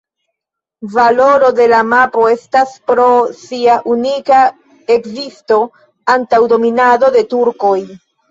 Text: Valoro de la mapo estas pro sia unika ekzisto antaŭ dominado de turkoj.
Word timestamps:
Valoro 0.93 1.49
de 1.59 1.65
la 1.73 1.81
mapo 1.89 2.23
estas 2.35 2.71
pro 2.91 3.05
sia 3.41 3.75
unika 3.95 4.41
ekzisto 4.95 5.61
antaŭ 6.15 6.43
dominado 6.55 7.13
de 7.19 7.23
turkoj. 7.35 7.77